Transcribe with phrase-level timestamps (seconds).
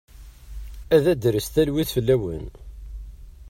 [0.95, 2.45] Ad d-tres talwit fell-awen.